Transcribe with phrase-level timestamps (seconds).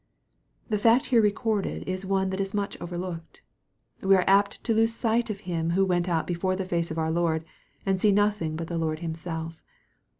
[0.69, 3.45] The fact here recorded is one that is much overlooked.
[4.01, 7.11] We are apt to lose sight of him who went before the face of our
[7.11, 7.45] Lord,
[7.85, 9.61] and to see nothing but the Lord Him self.